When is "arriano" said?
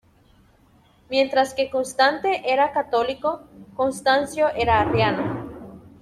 4.81-5.77